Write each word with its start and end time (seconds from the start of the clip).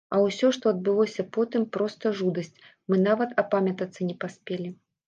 А 0.15 0.19
ўсё, 0.21 0.47
што 0.57 0.71
адбылося 0.75 1.25
потым, 1.37 1.67
проста 1.77 2.13
жудасць, 2.23 2.53
мы 2.91 3.03
нават 3.07 3.39
апамятацца 3.47 4.01
не 4.11 4.15
паспелі. 4.27 4.69